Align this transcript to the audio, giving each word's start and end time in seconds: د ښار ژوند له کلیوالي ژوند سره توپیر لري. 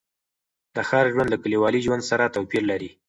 د 0.75 0.77
ښار 0.89 1.05
ژوند 1.13 1.29
له 1.31 1.37
کلیوالي 1.43 1.79
ژوند 1.85 2.03
سره 2.09 2.31
توپیر 2.35 2.63
لري. 2.71 2.89